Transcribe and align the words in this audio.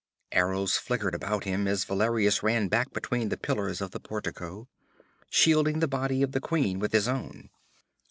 Arrows 0.31 0.77
flickered 0.77 1.13
about 1.13 1.43
him 1.43 1.67
as 1.67 1.83
Valerius 1.85 2.41
ran 2.41 2.67
back 2.69 2.91
between 2.91 3.29
the 3.29 3.37
pillars 3.37 3.81
of 3.81 3.91
the 3.91 3.99
portico, 3.99 4.67
shielding 5.29 5.77
the 5.77 5.87
body 5.87 6.23
of 6.23 6.31
the 6.31 6.41
queen 6.41 6.79
with 6.79 6.91
his 6.91 7.07
own. 7.07 7.51